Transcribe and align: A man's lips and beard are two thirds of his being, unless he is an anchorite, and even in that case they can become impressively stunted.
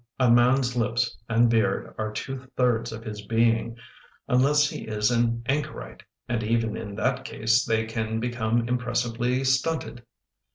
A 0.19 0.31
man's 0.31 0.75
lips 0.75 1.15
and 1.29 1.47
beard 1.47 1.93
are 1.95 2.11
two 2.11 2.39
thirds 2.57 2.91
of 2.91 3.03
his 3.03 3.23
being, 3.27 3.77
unless 4.27 4.67
he 4.67 4.85
is 4.85 5.11
an 5.11 5.43
anchorite, 5.45 6.01
and 6.27 6.41
even 6.41 6.75
in 6.75 6.95
that 6.95 7.23
case 7.23 7.63
they 7.63 7.85
can 7.85 8.19
become 8.19 8.67
impressively 8.67 9.43
stunted. 9.43 10.03